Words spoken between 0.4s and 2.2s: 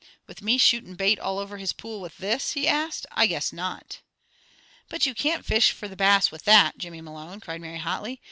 me shootin' bait all over his pool with